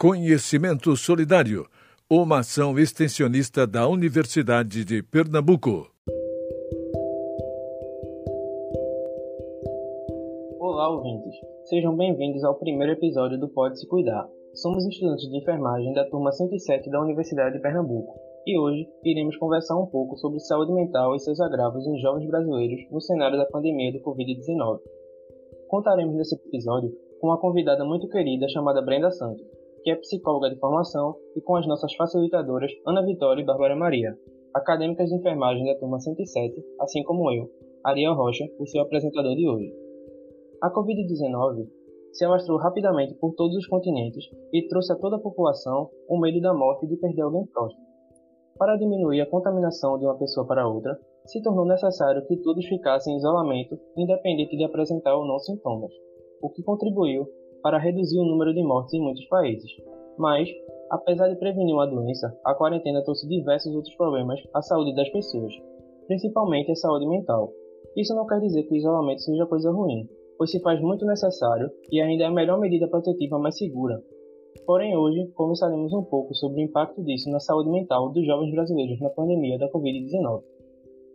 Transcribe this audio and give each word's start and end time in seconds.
Conhecimento 0.00 0.96
Solidário, 0.96 1.66
uma 2.08 2.38
ação 2.38 2.78
extensionista 2.78 3.66
da 3.66 3.86
Universidade 3.86 4.82
de 4.82 5.02
Pernambuco. 5.02 5.90
Olá, 10.58 10.88
ouvintes. 10.88 11.34
Sejam 11.64 11.94
bem-vindos 11.94 12.42
ao 12.44 12.54
primeiro 12.54 12.94
episódio 12.94 13.38
do 13.38 13.46
Pode 13.50 13.78
Se 13.78 13.86
Cuidar. 13.86 14.26
Somos 14.54 14.86
estudantes 14.86 15.28
de 15.28 15.36
enfermagem 15.36 15.92
da 15.92 16.08
turma 16.08 16.32
107 16.32 16.88
da 16.88 17.02
Universidade 17.02 17.56
de 17.56 17.60
Pernambuco 17.60 18.18
e 18.46 18.58
hoje 18.58 18.88
iremos 19.04 19.36
conversar 19.36 19.76
um 19.76 19.84
pouco 19.84 20.16
sobre 20.16 20.40
saúde 20.40 20.72
mental 20.72 21.14
e 21.14 21.20
seus 21.20 21.38
agravos 21.40 21.86
em 21.86 22.00
jovens 22.00 22.26
brasileiros 22.26 22.90
no 22.90 23.02
cenário 23.02 23.36
da 23.36 23.44
pandemia 23.44 23.92
do 23.92 24.00
Covid-19. 24.00 24.80
Contaremos 25.68 26.16
nesse 26.16 26.36
episódio 26.36 26.90
com 27.20 27.26
uma 27.26 27.38
convidada 27.38 27.84
muito 27.84 28.08
querida 28.08 28.48
chamada 28.48 28.80
Brenda 28.80 29.10
Santos, 29.10 29.59
que 29.82 29.90
é 29.90 29.96
psicóloga 29.96 30.50
de 30.50 30.58
formação, 30.58 31.14
e 31.36 31.40
com 31.40 31.56
as 31.56 31.66
nossas 31.66 31.94
facilitadoras 31.94 32.70
Ana 32.86 33.04
Vitória 33.04 33.42
e 33.42 33.44
Bárbara 33.44 33.76
Maria, 33.76 34.16
acadêmicas 34.54 35.08
de 35.08 35.16
enfermagem 35.16 35.64
da 35.64 35.78
turma 35.78 36.00
107, 36.00 36.62
assim 36.80 37.02
como 37.02 37.30
eu, 37.32 37.50
Ariel 37.84 38.14
Rocha, 38.14 38.44
o 38.58 38.66
seu 38.66 38.82
apresentador 38.82 39.34
de 39.34 39.48
hoje. 39.48 39.72
A 40.60 40.70
Covid-19 40.70 41.66
se 42.12 42.24
alastrou 42.24 42.58
rapidamente 42.58 43.14
por 43.14 43.34
todos 43.34 43.56
os 43.56 43.66
continentes 43.66 44.24
e 44.52 44.66
trouxe 44.68 44.92
a 44.92 44.96
toda 44.96 45.16
a 45.16 45.20
população 45.20 45.88
o 46.08 46.18
medo 46.18 46.40
da 46.40 46.52
morte 46.52 46.84
e 46.84 46.88
de 46.88 46.96
perder 46.96 47.22
alguém 47.22 47.46
próximo. 47.46 47.80
Para 48.58 48.76
diminuir 48.76 49.22
a 49.22 49.30
contaminação 49.30 49.98
de 49.98 50.04
uma 50.04 50.18
pessoa 50.18 50.46
para 50.46 50.68
outra, 50.68 50.98
se 51.24 51.40
tornou 51.42 51.64
necessário 51.64 52.26
que 52.26 52.36
todos 52.38 52.66
ficassem 52.66 53.14
em 53.14 53.16
isolamento, 53.16 53.78
independente 53.96 54.56
de 54.56 54.64
apresentar 54.64 55.16
ou 55.16 55.24
não 55.24 55.38
sintomas, 55.38 55.92
o 56.42 56.50
que 56.50 56.62
contribuiu 56.62 57.26
para 57.62 57.78
reduzir 57.78 58.18
o 58.18 58.24
número 58.24 58.52
de 58.54 58.62
mortes 58.62 58.94
em 58.94 59.00
muitos 59.00 59.26
países. 59.26 59.70
Mas, 60.18 60.48
apesar 60.90 61.28
de 61.28 61.36
prevenir 61.36 61.74
uma 61.74 61.86
doença, 61.86 62.34
a 62.44 62.54
quarentena 62.54 63.02
trouxe 63.02 63.28
diversos 63.28 63.74
outros 63.74 63.94
problemas 63.96 64.40
à 64.54 64.62
saúde 64.62 64.94
das 64.94 65.08
pessoas, 65.10 65.52
principalmente 66.06 66.70
a 66.70 66.76
saúde 66.76 67.06
mental. 67.06 67.52
Isso 67.96 68.14
não 68.14 68.26
quer 68.26 68.40
dizer 68.40 68.64
que 68.64 68.74
o 68.74 68.76
isolamento 68.76 69.22
seja 69.22 69.46
coisa 69.46 69.70
ruim, 69.70 70.08
pois 70.38 70.50
se 70.50 70.60
faz 70.60 70.80
muito 70.80 71.04
necessário 71.04 71.70
e 71.90 72.00
ainda 72.00 72.24
é 72.24 72.26
a 72.26 72.30
melhor 72.30 72.58
medida 72.58 72.88
protetiva 72.88 73.38
mais 73.38 73.56
segura. 73.56 74.02
Porém, 74.66 74.96
hoje 74.96 75.30
conversaremos 75.34 75.92
um 75.92 76.02
pouco 76.02 76.34
sobre 76.34 76.62
o 76.62 76.64
impacto 76.64 77.02
disso 77.02 77.30
na 77.30 77.40
saúde 77.40 77.70
mental 77.70 78.10
dos 78.10 78.24
jovens 78.26 78.52
brasileiros 78.52 79.00
na 79.00 79.10
pandemia 79.10 79.58
da 79.58 79.70
Covid-19. 79.70 80.42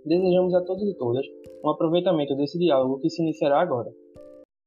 Desejamos 0.05 0.53
a 0.53 0.61
todos 0.63 0.83
e 0.83 0.95
todas 0.97 1.25
um 1.63 1.69
aproveitamento 1.69 2.35
desse 2.35 2.59
diálogo 2.59 2.99
que 2.99 3.09
se 3.09 3.21
iniciará 3.21 3.59
agora. 3.59 3.91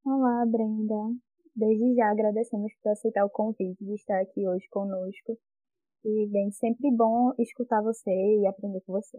Olá, 0.05 0.45
Brenda. 0.47 1.28
Desde 1.59 1.93
já 1.97 2.13
agradecemos 2.13 2.73
por 2.81 2.93
aceitar 2.93 3.25
o 3.25 3.31
convite 3.31 3.85
de 3.85 3.95
estar 3.95 4.21
aqui 4.21 4.47
hoje 4.47 4.65
conosco. 4.71 5.37
E, 6.05 6.29
bem, 6.31 6.53
sempre 6.53 6.89
bom 6.97 7.33
escutar 7.37 7.83
você 7.83 8.13
e 8.13 8.47
aprender 8.47 8.81
com 8.87 8.93
você. 8.93 9.19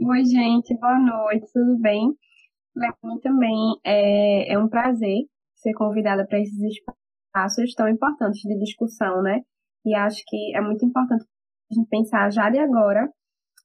Oi, 0.00 0.24
gente, 0.24 0.78
boa 0.78 0.96
noite, 1.00 1.52
tudo 1.52 1.76
bem? 1.80 2.14
Para 2.72 2.94
mim 3.02 3.18
também 3.18 3.58
é, 3.84 4.52
é 4.52 4.58
um 4.60 4.68
prazer 4.68 5.26
ser 5.56 5.72
convidada 5.74 6.24
para 6.24 6.38
esses 6.38 6.56
espaços 6.56 7.74
tão 7.74 7.88
importantes 7.88 8.40
de 8.42 8.56
discussão, 8.56 9.20
né? 9.20 9.42
E 9.84 9.96
acho 9.96 10.22
que 10.24 10.56
é 10.56 10.60
muito 10.60 10.86
importante 10.86 11.24
a 11.72 11.74
gente 11.74 11.88
pensar 11.88 12.30
já 12.30 12.48
de 12.48 12.60
agora, 12.60 13.12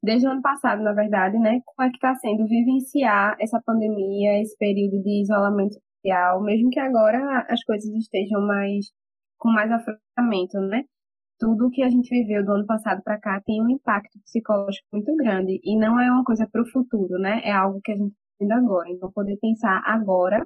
desde 0.02 0.28
o 0.28 0.32
ano 0.32 0.42
passado, 0.42 0.82
na 0.82 0.94
verdade, 0.94 1.38
né? 1.38 1.62
Como 1.64 1.88
é 1.88 1.92
que 1.92 1.98
está 1.98 2.16
sendo 2.16 2.48
vivenciar 2.48 3.38
essa 3.40 3.62
pandemia, 3.64 4.42
esse 4.42 4.58
período 4.58 5.04
de 5.04 5.22
isolamento 5.22 5.78
social, 6.04 6.42
mesmo 6.42 6.70
que 6.70 6.80
agora 6.80 7.46
as 7.50 7.64
coisas 7.64 7.90
estejam 7.96 8.42
mais 8.46 8.88
com 9.38 9.50
mais 9.50 9.72
afastamento, 9.72 10.60
né? 10.60 10.84
Tudo 11.40 11.70
que 11.72 11.84
a 11.84 11.90
gente 11.90 12.10
viveu 12.10 12.46
do 12.46 12.54
ano 12.54 12.66
passado 12.66 13.02
para 13.04 13.20
cá 13.20 13.42
tem 13.46 13.62
um 13.62 13.70
impacto 13.70 14.20
psicológico 14.24 14.88
muito 14.94 15.16
grande 15.16 15.60
e 15.64 15.78
não 15.78 16.00
é 16.00 16.12
uma 16.12 16.24
coisa 16.24 16.48
para 16.50 16.62
o 16.62 16.70
futuro, 16.72 17.20
né? 17.20 17.42
É 17.44 17.52
algo 17.52 17.82
que 17.82 17.92
a 17.92 17.96
gente 17.96 18.14
está 18.14 18.22
vendo 18.40 18.52
agora. 18.54 18.90
Então, 18.90 19.12
poder 19.12 19.38
pensar 19.38 19.82
agora 19.86 20.46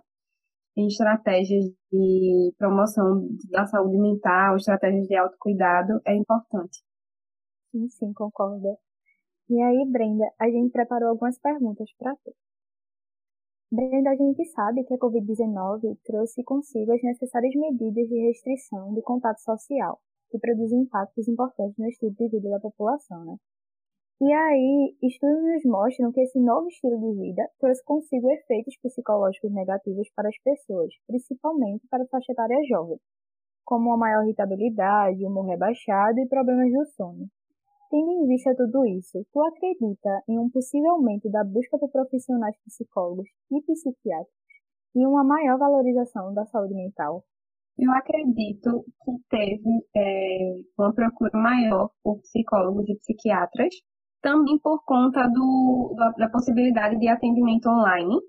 em 0.75 0.87
estratégias 0.87 1.65
de 1.91 2.53
promoção 2.57 3.27
da 3.51 3.65
saúde 3.67 3.97
mental, 3.97 4.57
estratégias 4.57 5.07
de 5.07 5.15
autocuidado 5.15 6.01
é 6.05 6.15
importante. 6.15 6.79
Sim, 7.71 7.89
sim, 7.89 8.13
concordo. 8.13 8.77
E 9.49 9.61
aí, 9.61 9.85
Brenda, 9.91 10.25
a 10.39 10.49
gente 10.49 10.71
preparou 10.71 11.09
algumas 11.09 11.39
perguntas 11.39 11.89
para 11.97 12.15
tu. 12.23 12.33
Brenda, 13.69 14.11
a 14.11 14.15
gente 14.15 14.45
sabe 14.45 14.85
que 14.85 14.93
a 14.93 14.97
Covid-19 14.97 15.97
trouxe 16.05 16.41
consigo 16.41 16.93
as 16.93 17.03
necessárias 17.03 17.53
medidas 17.53 18.07
de 18.07 18.27
restrição 18.27 18.93
de 18.93 19.01
contato 19.01 19.39
social, 19.39 19.99
que 20.29 20.39
produzem 20.39 20.83
impactos 20.83 21.27
importantes 21.27 21.77
no 21.77 21.87
estilo 21.89 22.13
de 22.13 22.29
vida 22.29 22.49
da 22.49 22.61
população, 22.61 23.25
né? 23.25 23.35
E 24.21 24.31
aí, 24.31 24.95
estudos 25.03 25.43
nos 25.43 25.65
mostram 25.65 26.13
que 26.13 26.21
esse 26.21 26.39
novo 26.39 26.69
estilo 26.69 26.97
de 26.97 27.19
vida 27.19 27.45
trouxe 27.59 27.83
consigo 27.83 28.31
efeitos 28.31 28.77
psicológicos 28.77 29.51
negativos 29.53 30.09
para 30.15 30.29
as 30.29 30.37
pessoas, 30.41 30.93
principalmente 31.05 31.85
para 31.89 32.03
a 32.03 32.07
faixa 32.07 32.31
etária 32.31 32.57
jovem, 32.69 32.97
como 33.65 33.89
uma 33.89 33.97
maior 33.97 34.23
irritabilidade, 34.23 35.25
humor 35.25 35.45
rebaixado 35.45 36.19
e 36.19 36.27
problemas 36.27 36.71
do 36.71 36.85
sono. 36.95 37.29
Tendo 37.89 38.11
em 38.11 38.27
vista 38.27 38.53
tudo 38.55 38.85
isso, 38.85 39.25
tu 39.31 39.41
acredita 39.41 40.21
em 40.27 40.37
um 40.37 40.49
possível 40.49 40.91
aumento 40.91 41.29
da 41.29 41.43
busca 41.43 41.77
por 41.77 41.89
profissionais 41.89 42.55
psicólogos 42.65 43.27
e 43.51 43.61
psiquiatras 43.61 44.27
e 44.93 45.05
uma 45.05 45.23
maior 45.23 45.57
valorização 45.57 46.33
da 46.33 46.45
saúde 46.45 46.73
mental? 46.73 47.23
Eu 47.77 47.91
acredito 47.91 48.83
que 49.03 49.11
teve 49.29 49.85
é, 49.95 50.55
uma 50.77 50.93
procura 50.93 51.31
maior 51.33 51.91
por 52.03 52.19
psicólogos 52.21 52.89
e 52.89 52.95
psiquiatras, 52.95 53.73
também 54.21 54.57
por 54.59 54.83
conta 54.83 55.27
do, 55.27 55.95
da 56.17 56.27
possibilidade 56.29 56.97
de 56.99 57.07
atendimento 57.07 57.69
online. 57.69 58.19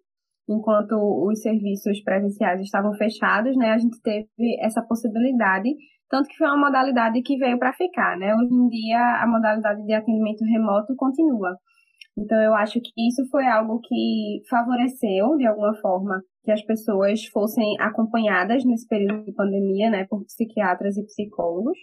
Enquanto 0.48 0.94
os 1.26 1.42
serviços 1.42 2.00
presenciais 2.02 2.60
estavam 2.60 2.94
fechados, 2.94 3.54
né, 3.56 3.72
a 3.72 3.78
gente 3.78 4.00
teve 4.02 4.28
essa 4.60 4.82
possibilidade 4.82 5.68
tanto 6.10 6.28
que 6.28 6.36
foi 6.36 6.46
uma 6.46 6.66
modalidade 6.68 7.20
que 7.22 7.36
veio 7.36 7.58
para 7.58 7.72
ficar, 7.74 8.16
né? 8.16 8.34
Hoje 8.34 8.52
em 8.52 8.68
dia, 8.68 8.98
a 9.22 9.26
modalidade 9.26 9.84
de 9.84 9.92
atendimento 9.92 10.42
remoto 10.44 10.96
continua. 10.96 11.56
Então, 12.16 12.40
eu 12.40 12.54
acho 12.54 12.80
que 12.80 12.90
isso 13.08 13.28
foi 13.30 13.46
algo 13.46 13.78
que 13.80 14.42
favoreceu, 14.48 15.36
de 15.36 15.46
alguma 15.46 15.74
forma, 15.76 16.20
que 16.42 16.50
as 16.50 16.62
pessoas 16.62 17.26
fossem 17.26 17.78
acompanhadas 17.78 18.64
nesse 18.64 18.88
período 18.88 19.24
de 19.24 19.32
pandemia, 19.32 19.90
né, 19.90 20.06
por 20.08 20.24
psiquiatras 20.24 20.96
e 20.96 21.04
psicólogos. 21.04 21.78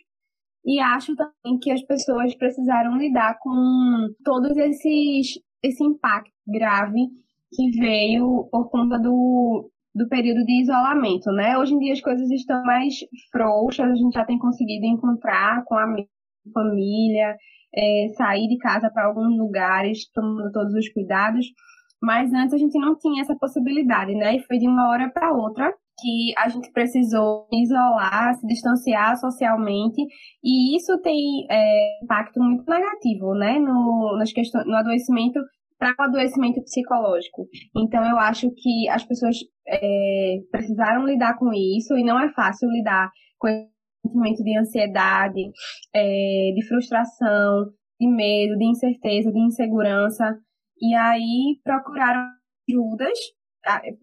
E 0.66 0.80
acho 0.80 1.16
também 1.16 1.60
que 1.62 1.72
as 1.72 1.84
pessoas 1.84 2.36
precisaram 2.36 2.98
lidar 2.98 3.38
com 3.40 4.08
todos 4.24 4.58
esses 4.58 5.40
esse 5.64 5.84
impacto 5.84 6.32
grave 6.48 7.08
que 7.56 7.80
veio 7.80 8.48
por 8.52 8.70
conta 8.70 9.00
do 9.00 9.70
do 9.96 10.10
período 10.10 10.44
de 10.46 10.62
isolamento, 10.62 11.32
né? 11.32 11.58
Hoje 11.58 11.74
em 11.74 11.80
dia 11.80 11.94
as 11.94 12.02
coisas 12.02 12.30
estão 12.30 12.62
mais 12.66 12.96
frouxas, 13.32 13.90
a 13.90 13.96
gente 13.96 14.14
já 14.14 14.26
tem 14.26 14.38
conseguido 14.38 14.86
encontrar 14.86 15.64
com 15.64 15.74
a 15.74 15.86
família, 16.54 17.38
é, 17.74 18.08
sair 18.18 18.48
de 18.50 18.58
casa 18.58 18.90
para 18.92 19.06
alguns 19.06 19.38
lugares, 19.38 20.12
tomando 20.14 20.52
todos 20.52 20.74
os 20.74 20.90
cuidados, 20.90 21.46
mas 22.02 22.34
antes 22.34 22.54
a 22.54 22.58
gente 22.58 22.78
não 22.78 22.98
tinha 22.98 23.22
essa 23.22 23.36
possibilidade, 23.36 24.14
né? 24.16 24.36
E 24.36 24.44
foi 24.44 24.58
de 24.58 24.68
uma 24.68 24.90
hora 24.90 25.10
para 25.10 25.32
outra 25.32 25.74
que 25.98 26.34
a 26.38 26.50
gente 26.50 26.70
precisou 26.74 27.48
isolar, 27.54 28.36
se 28.36 28.46
distanciar 28.46 29.18
socialmente, 29.18 30.02
e 30.44 30.76
isso 30.76 31.00
tem 31.02 31.48
é, 31.50 32.04
impacto 32.04 32.42
muito 32.42 32.66
negativo, 32.70 33.34
né? 33.34 33.60
No, 33.60 34.18
nas 34.18 34.34
questões, 34.34 34.66
no 34.66 34.76
adoecimento 34.76 35.40
para 35.78 35.96
o 36.00 36.04
adoecimento 36.04 36.62
psicológico. 36.62 37.48
Então, 37.76 38.04
eu 38.10 38.18
acho 38.18 38.50
que 38.56 38.88
as 38.90 39.04
pessoas 39.04 39.38
é, 39.68 40.38
precisaram 40.52 41.06
lidar 41.06 41.38
com 41.38 41.52
isso 41.54 41.96
e 41.98 42.04
não 42.04 42.20
é 42.20 42.32
fácil 42.34 42.70
lidar 42.70 43.10
com 43.38 43.48
esse 43.48 43.70
sentimento 44.04 44.44
de 44.44 44.58
ansiedade, 44.58 45.42
é, 45.94 46.52
de 46.54 46.68
frustração, 46.68 47.66
de 48.00 48.08
medo, 48.08 48.58
de 48.58 48.66
incerteza, 48.66 49.32
de 49.32 49.40
insegurança. 49.40 50.38
E 50.82 50.94
aí 50.96 51.60
procuraram 51.64 52.28
ajudas 52.70 53.18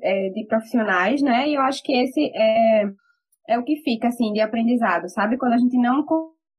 é, 0.01 0.31
de 0.31 0.47
profissionais, 0.47 1.23
né? 1.23 1.49
E 1.49 1.55
eu 1.55 1.63
acho 1.63 1.83
que 1.83 1.93
esse 1.93 2.31
é, 2.35 2.85
é 3.49 3.59
o 3.59 3.65
que 3.65 3.77
fica, 3.83 4.09
assim, 4.09 4.33
de 4.33 4.41
aprendizado, 4.41 5.09
sabe? 5.09 5.39
Quando 5.39 5.55
a 5.55 5.59
gente 5.59 5.79
não 5.79 6.05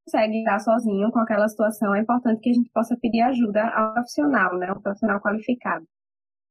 consegue 0.06 0.40
lidar 0.40 0.60
sozinho 0.60 1.12
com 1.12 1.20
aquela 1.20 1.48
situação, 1.48 1.96
é 1.96 2.02
importante 2.02 2.42
que 2.42 2.50
a 2.50 2.54
gente 2.54 2.70
possa 2.72 2.98
pedir 3.02 3.22
ajuda 3.22 3.68
ao 3.70 3.94
profissional, 3.94 4.58
né? 4.58 4.72
Um 4.72 4.82
profissional 4.82 5.22
qualificado. 5.22 5.86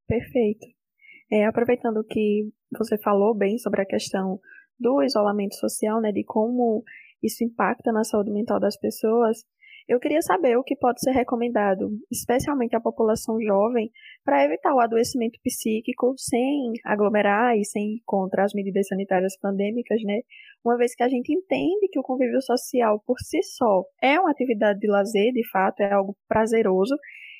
Perfeito. 0.07 0.65
É, 1.31 1.45
aproveitando 1.45 2.03
que 2.03 2.49
você 2.77 2.97
falou 2.97 3.35
bem 3.35 3.57
sobre 3.57 3.81
a 3.81 3.85
questão 3.85 4.39
do 4.79 5.01
isolamento 5.01 5.55
social, 5.55 6.01
né, 6.01 6.11
de 6.11 6.23
como 6.23 6.83
isso 7.21 7.43
impacta 7.43 7.91
na 7.91 8.03
saúde 8.03 8.31
mental 8.31 8.59
das 8.59 8.77
pessoas, 8.77 9.45
Eu 9.87 9.99
queria 9.99 10.21
saber 10.21 10.57
o 10.57 10.63
que 10.63 10.75
pode 10.75 11.01
ser 11.01 11.11
recomendado, 11.11 11.89
especialmente 12.11 12.75
à 12.75 12.79
população 12.79 13.41
jovem, 13.41 13.91
para 14.23 14.45
evitar 14.45 14.73
o 14.73 14.79
adoecimento 14.79 15.39
psíquico 15.43 16.13
sem 16.17 16.71
aglomerar 16.85 17.57
e 17.57 17.65
sem 17.65 17.95
ir 17.95 18.01
contra 18.05 18.43
as 18.43 18.53
medidas 18.53 18.87
sanitárias 18.87 19.37
pandêmicas, 19.37 20.01
né? 20.03 20.21
Uma 20.63 20.77
vez 20.77 20.95
que 20.95 21.03
a 21.03 21.09
gente 21.09 21.33
entende 21.33 21.89
que 21.91 21.99
o 21.99 22.03
convívio 22.03 22.41
social 22.41 23.01
por 23.05 23.19
si 23.19 23.43
só 23.43 23.83
é 24.01 24.17
uma 24.19 24.31
atividade 24.31 24.79
de 24.79 24.87
lazer, 24.87 25.33
de 25.33 25.45
fato, 25.49 25.81
é 25.81 25.91
algo 25.91 26.15
prazeroso, 26.27 26.95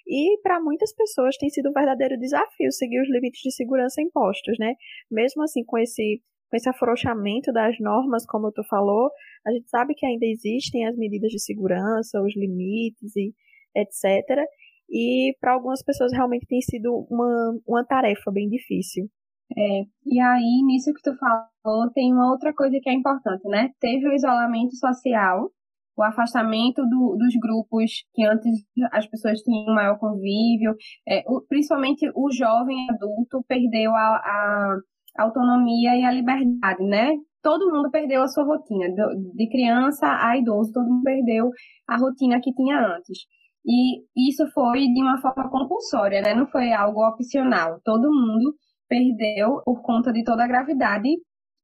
e 0.05 0.37
para 0.43 0.59
muitas 0.59 0.93
pessoas 0.93 1.37
tem 1.37 1.49
sido 1.49 1.69
um 1.69 1.73
verdadeiro 1.73 2.19
desafio 2.19 2.71
seguir 2.71 2.99
os 3.01 3.09
limites 3.09 3.41
de 3.41 3.53
segurança 3.53 4.01
impostos, 4.01 4.57
né? 4.59 4.73
Mesmo 5.09 5.43
assim, 5.43 5.63
com 5.63 5.77
esse 5.77 6.21
com 6.53 6.57
esse 6.57 6.69
afrouxamento 6.69 7.51
das 7.51 7.79
normas, 7.79 8.27
como 8.27 8.51
tu 8.51 8.63
falou, 8.69 9.09
a 9.43 9.51
gente 9.51 9.67
sabe 9.69 9.95
que 9.95 10.05
ainda 10.05 10.23
existem 10.23 10.85
as 10.85 10.95
medidas 10.95 11.31
de 11.31 11.41
segurança, 11.41 12.21
os 12.21 12.35
limites 12.37 13.15
e 13.15 13.33
etc. 13.75 14.45
E 14.87 15.35
para 15.41 15.53
algumas 15.53 15.83
pessoas 15.83 16.13
realmente 16.13 16.45
tem 16.45 16.61
sido 16.61 17.07
uma, 17.09 17.59
uma 17.67 17.83
tarefa 17.83 18.31
bem 18.31 18.47
difícil. 18.49 19.09
É, 19.57 19.81
e 20.05 20.19
aí, 20.19 20.61
nisso 20.63 20.93
que 20.93 21.01
tu 21.01 21.17
falou, 21.17 21.91
tem 21.91 22.13
uma 22.13 22.31
outra 22.31 22.53
coisa 22.53 22.77
que 22.79 22.89
é 22.89 22.93
importante, 22.93 23.47
né? 23.47 23.71
Teve 23.79 24.07
o 24.07 24.13
isolamento 24.13 24.75
social, 24.75 25.49
o 25.97 26.03
afastamento 26.03 26.83
do, 26.87 27.17
dos 27.17 27.33
grupos 27.41 28.03
que 28.13 28.23
antes 28.23 28.63
as 28.91 29.07
pessoas 29.07 29.41
tinham 29.41 29.73
maior 29.73 29.97
convívio, 29.97 30.75
é, 31.07 31.23
o, 31.27 31.41
principalmente 31.49 32.07
o 32.13 32.31
jovem 32.31 32.87
adulto 32.91 33.43
perdeu 33.47 33.91
a, 33.95 34.17
a 34.17 34.77
autonomia 35.17 35.95
e 35.95 36.03
a 36.03 36.11
liberdade, 36.11 36.83
né? 36.83 37.15
Todo 37.41 37.71
mundo 37.71 37.91
perdeu 37.91 38.23
a 38.23 38.27
sua 38.27 38.45
rotina, 38.45 38.87
de 39.35 39.49
criança 39.49 40.07
a 40.07 40.37
idoso, 40.37 40.71
todo 40.71 40.87
mundo 40.87 41.03
perdeu 41.03 41.49
a 41.87 41.97
rotina 41.97 42.39
que 42.41 42.53
tinha 42.53 42.79
antes. 42.95 43.19
E 43.65 44.03
isso 44.29 44.45
foi 44.53 44.79
de 44.87 45.01
uma 45.01 45.19
forma 45.21 45.49
compulsória, 45.49 46.21
né? 46.21 46.33
Não 46.33 46.47
foi 46.47 46.71
algo 46.73 47.05
opcional. 47.05 47.79
Todo 47.83 48.11
mundo 48.11 48.55
perdeu 48.87 49.61
por 49.65 49.81
conta 49.81 50.11
de 50.11 50.23
toda 50.23 50.43
a 50.43 50.47
gravidade 50.47 51.09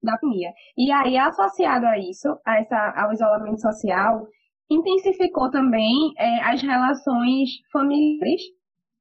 da 0.01 0.17
pandemia. 0.17 0.51
E 0.77 0.91
aí, 0.91 1.17
associado 1.17 1.85
a 1.85 1.97
isso, 1.97 2.27
a 2.45 2.59
essa, 2.59 2.93
ao 2.95 3.11
isolamento 3.11 3.59
social, 3.61 4.25
intensificou 4.69 5.49
também 5.49 6.13
é, 6.17 6.41
as 6.43 6.61
relações 6.61 7.49
familiares, 7.71 8.41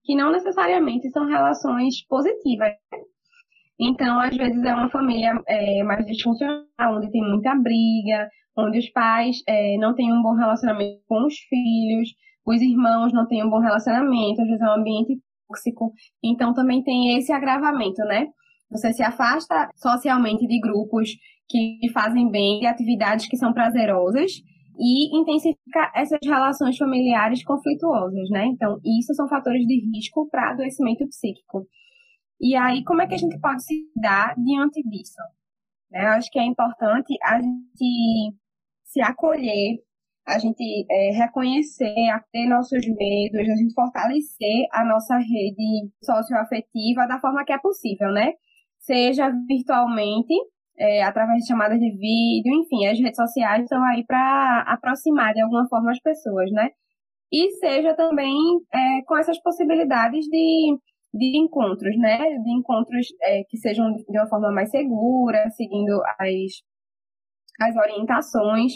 que 0.05 0.17
não 0.17 0.33
necessariamente 0.33 1.11
são 1.11 1.27
relações 1.27 2.05
positivas. 2.07 2.73
Então, 3.81 4.19
às 4.21 4.37
vezes, 4.37 4.63
é 4.65 4.75
uma 4.75 4.91
família 4.91 5.41
é, 5.47 5.83
mais 5.85 6.05
disfuncional, 6.07 6.67
onde 6.97 7.11
tem 7.11 7.23
muita 7.23 7.55
briga, 7.55 8.29
onde 8.57 8.79
os 8.79 8.91
pais 8.91 9.37
é, 9.47 9.77
não 9.79 9.95
têm 9.95 10.13
um 10.13 10.23
bom 10.23 10.35
relacionamento 10.35 11.01
com 11.07 11.27
os 11.27 11.35
filhos, 11.49 12.09
os 12.45 12.61
irmãos 12.61 13.13
não 13.13 13.27
têm 13.27 13.45
um 13.45 13.51
bom 13.51 13.61
relacionamento, 13.61 14.41
às 14.41 14.49
vezes 14.49 14.61
é 14.61 14.67
um 14.67 14.81
ambiente 14.81 15.21
tóxico. 15.47 15.93
Então, 16.23 16.53
também 16.55 16.83
tem 16.83 17.17
esse 17.17 17.33
agravamento, 17.33 18.03
né? 18.05 18.27
Você 18.71 18.93
se 18.93 19.03
afasta 19.03 19.71
socialmente 19.77 20.47
de 20.47 20.61
grupos 20.61 21.11
que 21.49 21.79
fazem 21.93 22.31
bem, 22.31 22.59
de 22.61 22.67
atividades 22.67 23.27
que 23.27 23.37
são 23.37 23.53
prazerosas, 23.53 24.33
e 24.79 25.19
intensifica 25.19 25.91
essas 25.95 26.21
relações 26.23 26.77
familiares 26.77 27.45
conflituosas, 27.45 28.31
né? 28.31 28.47
Então, 28.47 28.79
isso 28.85 29.13
são 29.15 29.29
fatores 29.29 29.67
de 29.67 29.81
risco 29.93 30.29
para 30.31 30.51
adoecimento 30.51 31.07
psíquico. 31.09 31.67
E 32.41 32.55
aí, 32.57 32.85
como 32.85 33.03
é 33.03 33.07
que 33.07 33.15
a 33.15 33.19
gente 33.19 33.39
pode 33.41 33.65
se 33.65 33.75
dar 33.97 34.35
diante 34.37 34.83
disso? 34.89 35.21
Né? 35.91 36.05
Eu 36.05 36.11
acho 36.11 36.31
que 36.31 36.39
é 36.39 36.45
importante 36.45 37.17
a 37.23 37.41
gente 37.41 38.37
se 38.85 39.01
acolher, 39.01 39.79
a 40.27 40.39
gente 40.39 40.87
é, 40.91 41.11
reconhecer, 41.13 41.95
ter 42.33 42.47
nossos 42.47 42.87
medos, 42.87 43.41
a 43.41 43.57
gente 43.57 43.75
fortalecer 43.75 44.67
a 44.73 44.85
nossa 44.85 45.17
rede 45.17 45.91
socioafetiva 46.03 47.07
da 47.07 47.19
forma 47.19 47.45
que 47.45 47.53
é 47.53 47.59
possível, 47.59 48.13
né? 48.13 48.33
Seja 48.79 49.31
virtualmente, 49.49 50.35
é, 50.79 51.03
através 51.03 51.41
de 51.41 51.49
chamadas 51.49 51.81
de 51.81 51.91
vídeo, 51.91 52.55
enfim, 52.63 52.87
as 52.87 52.99
redes 52.99 53.17
sociais 53.17 53.63
estão 53.63 53.83
aí 53.85 54.05
para 54.07 54.65
aproximar 54.69 55.35
de 55.35 55.41
alguma 55.41 55.67
forma 55.69 55.91
as 55.91 56.01
pessoas, 56.01 56.51
né? 56.53 56.71
E 57.33 57.51
seja 57.53 57.95
também 57.95 58.37
é, 58.73 59.03
com 59.07 59.17
essas 59.17 59.41
possibilidades 59.43 60.27
de 60.27 60.79
de 61.19 61.37
encontros, 61.37 61.97
né? 61.99 62.19
De 62.39 62.51
encontros 62.51 63.07
é, 63.23 63.45
que 63.45 63.57
sejam 63.59 63.93
de 63.93 64.05
uma 64.19 64.29
forma 64.29 64.53
mais 64.53 64.71
segura, 64.71 65.51
seguindo 65.51 66.01
as, 66.19 66.53
as 67.61 67.77
orientações, 67.77 68.75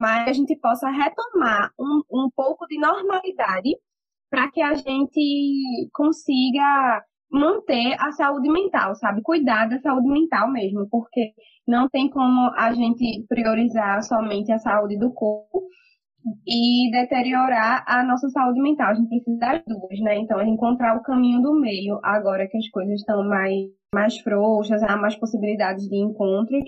mas 0.00 0.28
a 0.28 0.32
gente 0.32 0.56
possa 0.56 0.88
retomar 0.90 1.72
um, 1.78 2.02
um 2.10 2.30
pouco 2.34 2.66
de 2.66 2.78
normalidade 2.78 3.70
para 4.30 4.50
que 4.50 4.60
a 4.60 4.74
gente 4.74 5.88
consiga 5.92 7.02
manter 7.30 7.96
a 7.98 8.12
saúde 8.12 8.48
mental, 8.50 8.94
sabe? 8.94 9.22
Cuidar 9.22 9.68
da 9.68 9.80
saúde 9.80 10.08
mental 10.08 10.50
mesmo, 10.50 10.88
porque 10.88 11.32
não 11.66 11.88
tem 11.88 12.08
como 12.10 12.52
a 12.56 12.72
gente 12.72 13.24
priorizar 13.28 14.02
somente 14.02 14.52
a 14.52 14.58
saúde 14.58 14.98
do 14.98 15.12
corpo 15.12 15.62
e 16.46 16.90
deteriorar 16.90 17.84
a 17.86 18.02
nossa 18.04 18.28
saúde 18.30 18.60
mental. 18.60 18.90
A 18.90 18.94
gente 18.94 19.08
precisa 19.08 19.38
das 19.38 19.62
duas, 19.66 20.00
né? 20.00 20.18
Então, 20.18 20.40
é 20.40 20.46
encontrar 20.46 20.96
o 20.96 21.02
caminho 21.02 21.40
do 21.42 21.58
meio, 21.60 22.00
agora 22.02 22.48
que 22.48 22.56
as 22.56 22.68
coisas 22.68 22.94
estão 22.94 23.26
mais, 23.28 23.54
mais 23.94 24.18
frouxas, 24.18 24.82
há 24.82 24.96
mais 24.96 25.16
possibilidades 25.16 25.88
de 25.88 25.96
encontros, 25.96 26.62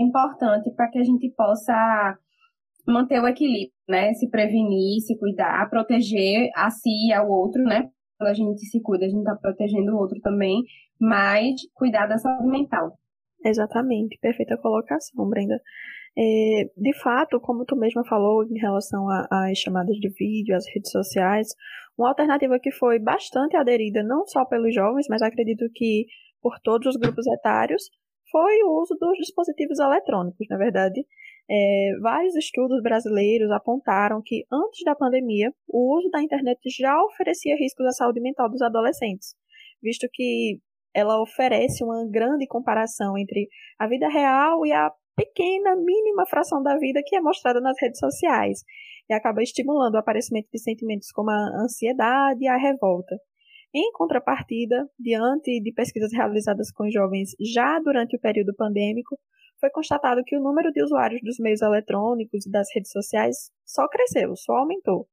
é 0.00 0.04
importante 0.04 0.70
para 0.74 0.88
que 0.88 0.98
a 0.98 1.04
gente 1.04 1.28
possa 1.36 2.18
manter 2.86 3.20
o 3.20 3.28
equilíbrio, 3.28 3.72
né? 3.88 4.14
Se 4.14 4.28
prevenir, 4.30 5.00
se 5.00 5.18
cuidar, 5.18 5.68
proteger 5.68 6.50
a 6.54 6.70
si 6.70 7.08
e 7.08 7.12
ao 7.12 7.28
outro, 7.28 7.62
né? 7.62 7.88
Quando 8.18 8.30
a 8.30 8.34
gente 8.34 8.60
se 8.66 8.80
cuida, 8.82 9.06
a 9.06 9.08
gente 9.08 9.20
está 9.20 9.34
protegendo 9.36 9.92
o 9.92 9.98
outro 9.98 10.18
também, 10.20 10.62
mas 11.00 11.54
cuidar 11.74 12.06
da 12.06 12.18
saúde 12.18 12.48
mental. 12.48 12.92
Exatamente, 13.44 14.18
perfeita 14.20 14.58
colocação, 14.58 15.28
Brenda. 15.28 15.58
É, 16.18 16.64
de 16.76 16.92
fato, 17.00 17.40
como 17.40 17.64
tu 17.64 17.76
mesma 17.76 18.04
falou 18.04 18.44
em 18.44 18.58
relação 18.58 19.06
às 19.30 19.58
chamadas 19.58 19.96
de 19.96 20.08
vídeo, 20.08 20.56
às 20.56 20.66
redes 20.74 20.90
sociais, 20.90 21.48
uma 21.96 22.08
alternativa 22.08 22.58
que 22.58 22.72
foi 22.72 22.98
bastante 22.98 23.56
aderida 23.56 24.02
não 24.02 24.26
só 24.26 24.44
pelos 24.44 24.74
jovens, 24.74 25.06
mas 25.08 25.22
acredito 25.22 25.64
que 25.72 26.06
por 26.40 26.58
todos 26.60 26.86
os 26.86 26.96
grupos 26.96 27.26
etários, 27.26 27.82
foi 28.30 28.62
o 28.62 28.80
uso 28.80 28.96
dos 28.98 29.16
dispositivos 29.18 29.78
eletrônicos, 29.78 30.46
na 30.48 30.56
verdade. 30.56 31.04
É, 31.50 31.90
vários 32.00 32.36
estudos 32.36 32.80
brasileiros 32.80 33.50
apontaram 33.50 34.22
que 34.24 34.44
antes 34.52 34.84
da 34.84 34.94
pandemia, 34.94 35.52
o 35.68 35.98
uso 35.98 36.08
da 36.10 36.22
internet 36.22 36.60
já 36.70 37.02
oferecia 37.02 37.56
riscos 37.56 37.86
à 37.86 37.90
saúde 37.90 38.20
mental 38.20 38.48
dos 38.48 38.62
adolescentes, 38.62 39.34
visto 39.82 40.08
que 40.12 40.60
ela 40.94 41.20
oferece 41.20 41.82
uma 41.82 42.06
grande 42.08 42.46
comparação 42.46 43.18
entre 43.18 43.48
a 43.78 43.88
vida 43.88 44.08
real 44.08 44.64
e 44.64 44.72
a 44.72 44.92
pequena, 45.20 45.76
mínima 45.76 46.24
fração 46.24 46.62
da 46.62 46.78
vida 46.78 47.02
que 47.04 47.14
é 47.14 47.20
mostrada 47.20 47.60
nas 47.60 47.76
redes 47.78 47.98
sociais 47.98 48.64
e 49.08 49.12
acaba 49.12 49.42
estimulando 49.42 49.94
o 49.94 49.98
aparecimento 49.98 50.48
de 50.50 50.58
sentimentos 50.58 51.12
como 51.12 51.30
a 51.30 51.62
ansiedade 51.62 52.42
e 52.42 52.48
a 52.48 52.56
revolta. 52.56 53.16
Em 53.74 53.92
contrapartida, 53.92 54.88
diante 54.98 55.60
de 55.60 55.72
pesquisas 55.72 56.10
realizadas 56.12 56.72
com 56.72 56.90
jovens 56.90 57.32
já 57.38 57.78
durante 57.80 58.16
o 58.16 58.20
período 58.20 58.54
pandêmico, 58.56 59.18
foi 59.60 59.68
constatado 59.70 60.24
que 60.24 60.36
o 60.36 60.42
número 60.42 60.72
de 60.72 60.82
usuários 60.82 61.20
dos 61.22 61.38
meios 61.38 61.60
eletrônicos 61.60 62.46
e 62.46 62.50
das 62.50 62.66
redes 62.74 62.90
sociais 62.90 63.50
só 63.64 63.86
cresceu, 63.88 64.34
só 64.36 64.54
aumentou. 64.54 65.06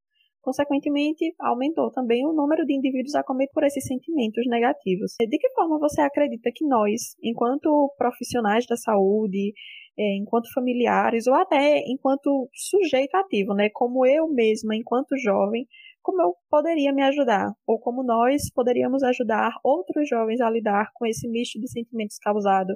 Consequentemente, 0.48 1.36
aumentou 1.42 1.92
também 1.92 2.26
o 2.26 2.32
número 2.32 2.66
de 2.66 2.74
indivíduos 2.74 3.16
acometidos 3.16 3.54
por 3.54 3.66
esses 3.66 3.86
sentimentos 3.86 4.48
negativos. 4.48 5.16
De 5.20 5.38
que 5.38 5.50
forma 5.50 5.78
você 5.78 6.00
acredita 6.00 6.50
que 6.56 6.66
nós, 6.66 7.18
enquanto 7.22 7.94
profissionais 7.98 8.66
da 8.66 8.78
saúde, 8.78 9.52
é, 10.00 10.16
enquanto 10.16 10.54
familiares 10.54 11.28
ou 11.28 11.34
até 11.34 11.84
enquanto 11.90 12.48
sujeito 12.54 13.14
ativo, 13.16 13.54
né? 13.54 13.68
Como 13.74 14.06
eu 14.06 14.30
mesma, 14.30 14.74
enquanto 14.74 15.18
jovem, 15.18 15.68
como 16.02 16.22
eu 16.22 16.34
poderia 16.50 16.94
me 16.94 17.04
ajudar 17.04 17.52
ou 17.68 17.78
como 17.78 18.02
nós 18.02 18.50
poderíamos 18.56 19.04
ajudar 19.04 19.52
outros 19.62 20.08
jovens 20.08 20.40
a 20.40 20.50
lidar 20.50 20.92
com 20.94 21.06
esse 21.06 21.28
misto 21.28 21.60
de 21.60 21.70
sentimentos 21.70 22.18
causado 22.20 22.74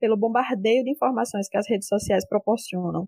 pelo 0.00 0.16
bombardeio 0.16 0.82
de 0.82 0.90
informações 0.90 1.48
que 1.48 1.56
as 1.56 1.68
redes 1.68 1.86
sociais 1.86 2.28
proporcionam. 2.28 3.06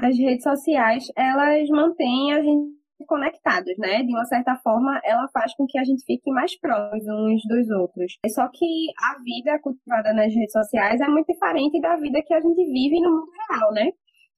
As 0.00 0.16
redes 0.16 0.44
sociais, 0.44 1.08
elas 1.16 1.68
mantêm 1.70 2.32
a 2.32 2.40
gente 2.40 2.77
conectados, 3.06 3.76
né? 3.78 4.02
De 4.02 4.12
uma 4.12 4.24
certa 4.24 4.56
forma, 4.56 5.00
ela 5.04 5.28
faz 5.28 5.54
com 5.54 5.66
que 5.66 5.78
a 5.78 5.84
gente 5.84 6.04
fique 6.04 6.30
mais 6.30 6.58
próximos 6.58 7.06
uns 7.06 7.42
dos 7.48 7.70
outros. 7.70 8.18
É 8.24 8.28
só 8.28 8.48
que 8.48 8.86
a 8.98 9.22
vida 9.22 9.58
cultivada 9.60 10.12
nas 10.12 10.34
redes 10.34 10.52
sociais 10.52 11.00
é 11.00 11.08
muito 11.08 11.32
diferente 11.32 11.80
da 11.80 11.96
vida 11.96 12.22
que 12.22 12.34
a 12.34 12.40
gente 12.40 12.64
vive 12.64 13.00
no 13.00 13.10
mundo 13.10 13.30
real, 13.50 13.72
né? 13.72 13.90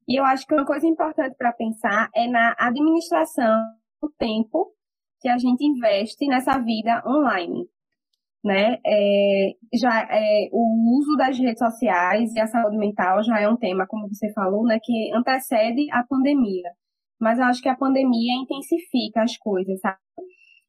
E 0.08 0.18
eu 0.18 0.24
acho 0.24 0.46
que 0.46 0.54
uma 0.54 0.66
coisa 0.66 0.86
importante 0.86 1.36
para 1.36 1.52
pensar 1.52 2.10
é 2.14 2.26
na 2.26 2.54
administração 2.58 3.62
do 4.02 4.10
tempo 4.18 4.72
que 5.20 5.28
a 5.28 5.38
gente 5.38 5.64
investe 5.64 6.26
nessa 6.26 6.58
vida 6.58 7.02
online. 7.06 7.68
Né? 8.42 8.78
É, 8.86 9.52
já 9.74 10.08
é, 10.10 10.48
o 10.50 10.98
uso 10.98 11.14
das 11.16 11.38
redes 11.38 11.58
sociais 11.58 12.34
e 12.34 12.40
a 12.40 12.46
saúde 12.46 12.78
mental 12.78 13.22
já 13.22 13.38
é 13.38 13.48
um 13.48 13.56
tema, 13.56 13.86
como 13.86 14.08
você 14.08 14.32
falou, 14.32 14.64
né, 14.64 14.78
que 14.82 15.12
antecede 15.14 15.86
a 15.92 16.02
pandemia. 16.08 16.70
Mas 17.20 17.38
eu 17.38 17.44
acho 17.44 17.62
que 17.62 17.68
a 17.68 17.76
pandemia 17.76 18.34
intensifica 18.34 19.22
as 19.22 19.36
coisas, 19.36 19.78
sabe? 19.80 19.98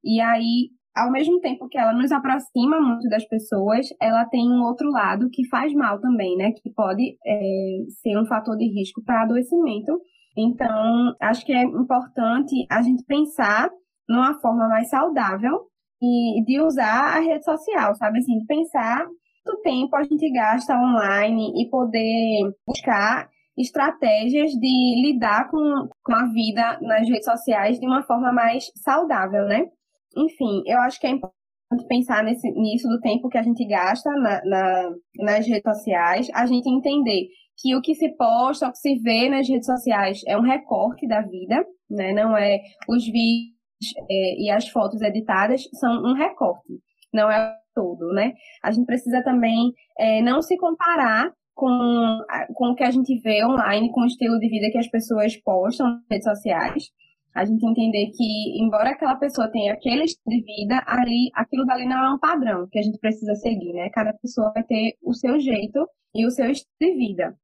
E 0.04 0.20
aí, 0.20 0.70
ao 0.96 1.12
mesmo 1.12 1.40
tempo 1.40 1.68
que 1.70 1.78
ela 1.78 1.94
nos 1.94 2.12
aproxima 2.12 2.82
muito 2.82 3.08
das 3.08 3.26
pessoas, 3.26 3.88
ela 4.02 4.26
tem 4.26 4.50
um 4.50 4.64
outro 4.64 4.90
lado 4.90 5.30
que 5.32 5.48
faz 5.48 5.74
mal 5.74 6.00
também, 6.00 6.36
né? 6.36 6.52
Que 6.52 6.70
pode 6.74 7.18
é, 7.26 7.78
ser 8.02 8.20
um 8.20 8.26
fator 8.26 8.58
de 8.58 8.66
risco 8.66 9.02
para 9.04 9.24
adoecimento. 9.24 10.00
Então, 10.38 11.16
acho 11.22 11.46
que 11.46 11.54
é 11.54 11.64
importante 11.64 12.66
a 12.70 12.82
gente 12.82 13.04
pensar 13.06 13.70
numa 14.08 14.34
forma 14.40 14.68
mais 14.68 14.90
saudável 14.90 15.68
e 16.02 16.44
de 16.46 16.60
usar 16.60 17.18
a 17.18 17.20
rede 17.20 17.46
social, 17.46 17.96
sabe? 17.96 18.20
Assim, 18.20 18.38
de 18.40 18.46
pensar 18.46 19.06
quanto 19.44 19.62
tempo 19.62 19.96
a 19.96 20.04
gente 20.04 20.30
gasta 20.32 20.76
online 20.76 21.54
e 21.62 21.70
poder 21.70 22.52
buscar 22.66 23.30
estratégias 23.62 24.52
de 24.52 25.02
lidar 25.02 25.50
com, 25.50 25.90
com 26.04 26.14
a 26.14 26.26
vida 26.32 26.80
nas 26.82 27.08
redes 27.08 27.26
sociais 27.26 27.80
de 27.80 27.86
uma 27.86 28.04
forma 28.04 28.32
mais 28.32 28.66
saudável, 28.84 29.46
né? 29.46 29.66
Enfim, 30.16 30.64
eu 30.66 30.80
acho 30.80 31.00
que 31.00 31.08
é 31.08 31.12
importante 31.12 31.88
pensar 31.88 32.24
nesse, 32.24 32.50
nisso 32.52 32.88
do 32.88 33.00
tempo 33.00 33.30
que 33.30 33.38
a 33.38 33.44
gente 33.44 33.66
gasta 33.66 34.10
na, 34.12 34.44
na, 34.44 34.90
nas 35.20 35.48
redes 35.48 35.64
sociais, 35.64 36.28
a 36.34 36.46
gente 36.46 36.70
entender 36.70 37.28
que 37.62 37.76
o 37.76 37.82
que 37.82 37.96
se 37.96 38.10
posta, 38.18 38.68
o 38.68 38.72
que 38.72 38.78
se 38.78 38.96
vê 39.00 39.30
nas 39.30 39.48
redes 39.48 39.66
sociais 39.66 40.22
é 40.28 40.38
um 40.38 40.42
recorte 40.42 41.08
da 41.08 41.22
vida, 41.22 41.66
né? 41.90 42.12
Não 42.14 42.36
é 42.36 42.60
os 42.90 43.06
vídeos 43.06 43.52
é, 44.10 44.42
e 44.42 44.50
as 44.50 44.68
fotos 44.68 45.02
editadas 45.02 45.64
são 45.74 46.04
um 46.04 46.14
recorte, 46.14 46.74
não 47.14 47.30
é 47.30 47.56
todo, 47.74 48.14
né? 48.14 48.34
A 48.64 48.72
gente 48.72 48.86
precisa 48.86 49.24
também 49.24 49.72
é, 49.98 50.22
não 50.22 50.42
se 50.42 50.58
comparar 50.58 51.32
com, 51.62 52.26
com 52.56 52.72
o 52.72 52.76
que 52.76 52.84
a 52.84 52.90
gente 52.90 53.20
vê 53.20 53.46
online, 53.46 53.92
com 53.92 54.02
o 54.02 54.08
estilo 54.08 54.40
de 54.40 54.50
vida 54.50 54.72
que 54.72 54.80
as 54.80 54.90
pessoas 54.90 55.38
postam 55.38 55.92
nas 55.92 56.02
redes 56.10 56.26
sociais. 56.26 56.86
A 57.36 57.46
gente 57.46 57.64
entender 57.64 58.08
que, 58.18 58.60
embora 58.60 58.90
aquela 58.90 59.16
pessoa 59.16 59.48
tenha 59.52 59.74
aquele 59.74 60.06
estilo 60.06 60.36
de 60.36 60.42
vida, 60.44 60.82
ali, 60.88 61.30
aquilo 61.36 61.64
dali 61.66 61.86
não 61.86 62.04
é 62.04 62.14
um 62.16 62.20
padrão 62.20 62.68
que 62.70 62.80
a 62.80 62.82
gente 62.82 62.98
precisa 62.98 63.36
seguir, 63.36 63.74
né? 63.74 63.92
Cada 63.92 64.12
pessoa 64.14 64.52
vai 64.52 64.64
ter 64.64 64.98
o 65.04 65.14
seu 65.14 65.40
jeito 65.40 65.88
e 66.16 66.26
o 66.26 66.32
seu 66.32 66.50
estilo 66.50 66.74
de 66.82 66.96
vida. 66.96 67.36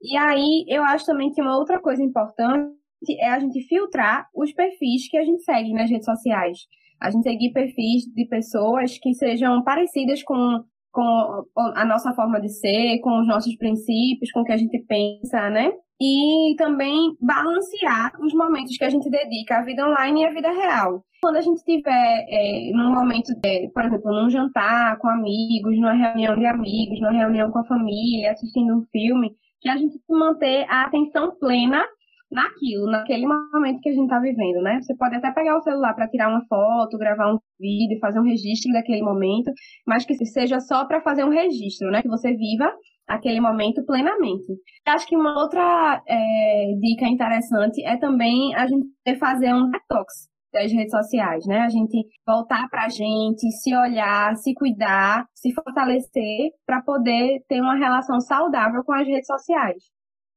E 0.00 0.16
aí, 0.16 0.64
eu 0.68 0.84
acho 0.84 1.04
também 1.04 1.32
que 1.32 1.42
uma 1.42 1.58
outra 1.58 1.80
coisa 1.80 2.02
importante 2.02 2.72
é 3.18 3.28
a 3.28 3.40
gente 3.40 3.60
filtrar 3.66 4.28
os 4.32 4.52
perfis 4.52 5.10
que 5.10 5.18
a 5.18 5.24
gente 5.24 5.42
segue 5.42 5.72
nas 5.72 5.90
redes 5.90 6.06
sociais. 6.06 6.58
A 7.00 7.10
gente 7.10 7.24
seguir 7.24 7.52
perfis 7.52 8.04
de 8.04 8.24
pessoas 8.26 8.98
que 8.98 9.12
sejam 9.14 9.62
parecidas 9.64 10.22
com, 10.22 10.64
com 10.98 11.44
a 11.76 11.84
nossa 11.84 12.12
forma 12.12 12.40
de 12.40 12.48
ser, 12.48 12.98
com 12.98 13.20
os 13.20 13.26
nossos 13.28 13.54
princípios, 13.56 14.32
com 14.32 14.40
o 14.40 14.44
que 14.44 14.50
a 14.50 14.56
gente 14.56 14.76
pensa, 14.80 15.48
né? 15.48 15.70
E 16.00 16.56
também 16.56 17.16
balancear 17.20 18.12
os 18.20 18.32
momentos 18.34 18.76
que 18.76 18.84
a 18.84 18.90
gente 18.90 19.08
dedica 19.08 19.58
à 19.58 19.62
vida 19.62 19.86
online 19.88 20.22
e 20.22 20.26
à 20.26 20.32
vida 20.32 20.50
real. 20.50 21.04
Quando 21.22 21.36
a 21.36 21.40
gente 21.40 21.58
estiver 21.58 22.26
é, 22.28 22.72
num 22.72 22.92
momento, 22.92 23.32
de, 23.40 23.70
por 23.72 23.84
exemplo, 23.84 24.12
num 24.12 24.28
jantar 24.28 24.98
com 24.98 25.08
amigos, 25.08 25.76
numa 25.76 25.92
reunião 25.92 26.36
de 26.36 26.46
amigos, 26.46 27.00
numa 27.00 27.12
reunião 27.12 27.50
com 27.52 27.60
a 27.60 27.66
família, 27.66 28.32
assistindo 28.32 28.76
um 28.76 28.84
filme, 28.90 29.30
que 29.60 29.68
a 29.68 29.76
gente 29.76 30.00
manter 30.08 30.66
a 30.68 30.82
atenção 30.82 31.36
plena 31.38 31.84
naquilo, 32.30 32.90
naquele 32.90 33.26
momento 33.26 33.80
que 33.80 33.88
a 33.88 33.92
gente 33.92 34.04
está 34.04 34.18
vivendo, 34.18 34.62
né? 34.62 34.80
Você 34.80 34.96
pode 34.96 35.14
até 35.14 35.30
pegar 35.30 35.56
o 35.56 35.62
celular 35.62 35.94
para 35.94 36.08
tirar 36.08 36.28
uma 36.28 36.44
foto, 36.46 36.98
gravar 36.98 37.32
um 37.32 37.38
vídeo, 37.58 37.98
fazer 38.00 38.20
um 38.20 38.24
registro 38.24 38.72
daquele 38.72 39.02
momento, 39.02 39.50
mas 39.86 40.04
que 40.04 40.14
seja 40.24 40.60
só 40.60 40.86
para 40.86 41.00
fazer 41.00 41.24
um 41.24 41.30
registro, 41.30 41.90
né? 41.90 42.02
Que 42.02 42.08
você 42.08 42.34
viva 42.34 42.72
aquele 43.06 43.40
momento 43.40 43.84
plenamente. 43.84 44.52
Acho 44.86 45.06
que 45.06 45.16
uma 45.16 45.40
outra 45.40 46.02
é, 46.06 46.66
dica 46.80 47.06
interessante 47.06 47.82
é 47.84 47.96
também 47.96 48.54
a 48.54 48.66
gente 48.66 49.18
fazer 49.18 49.52
um 49.54 49.70
detox 49.70 50.28
das 50.52 50.72
redes 50.72 50.90
sociais, 50.90 51.44
né? 51.46 51.60
A 51.60 51.68
gente 51.68 52.06
voltar 52.26 52.68
para 52.68 52.84
a 52.84 52.88
gente, 52.88 53.50
se 53.50 53.74
olhar, 53.74 54.34
se 54.36 54.54
cuidar, 54.54 55.26
se 55.34 55.52
fortalecer 55.52 56.50
para 56.66 56.82
poder 56.82 57.40
ter 57.48 57.60
uma 57.60 57.76
relação 57.76 58.20
saudável 58.20 58.82
com 58.84 58.92
as 58.92 59.06
redes 59.06 59.26
sociais. 59.26 59.82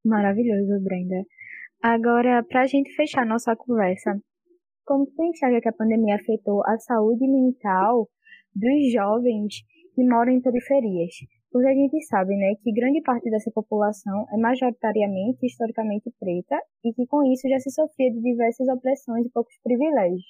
Maravilhoso, 0.05 0.83
Brenda. 0.83 1.23
Agora, 1.81 2.43
para 2.47 2.61
a 2.61 2.67
gente 2.67 2.93
fechar 2.95 3.25
nossa 3.25 3.55
conversa, 3.55 4.11
como 4.91 5.05
você 5.05 5.23
enxerga 5.23 5.61
que 5.61 5.69
a 5.69 5.73
pandemia 5.73 6.15
afetou 6.15 6.61
a 6.67 6.77
saúde 6.77 7.25
mental 7.25 8.09
dos 8.53 8.91
jovens 8.91 9.63
que 9.95 10.03
moram 10.03 10.33
em 10.33 10.41
periferias? 10.41 11.15
Porque 11.49 11.69
a 11.69 11.73
gente 11.73 12.01
sabe, 12.07 12.35
né, 12.35 12.55
que 12.61 12.73
grande 12.73 13.01
parte 13.01 13.29
dessa 13.29 13.49
população 13.51 14.25
é 14.33 14.37
majoritariamente 14.37 15.45
historicamente 15.45 16.11
preta 16.19 16.59
e 16.83 16.91
que 16.91 17.07
com 17.07 17.23
isso 17.23 17.47
já 17.47 17.57
se 17.59 17.71
sofria 17.71 18.11
de 18.11 18.21
diversas 18.21 18.67
opressões 18.67 19.25
e 19.25 19.31
poucos 19.31 19.55
privilégios. 19.63 20.25